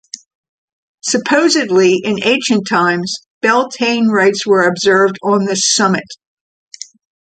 Supposedly 1.01 1.97
in 2.03 2.23
ancient 2.23 2.65
times, 2.67 3.17
Beltane 3.43 4.07
rites 4.07 4.47
were 4.47 4.67
observed 4.67 5.19
on 5.21 5.45
the 5.45 5.53
summit. 5.55 6.07